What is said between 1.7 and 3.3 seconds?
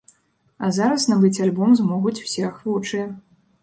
змогуць усе ахвочыя.